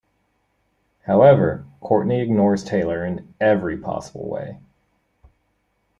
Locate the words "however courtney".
1.05-2.21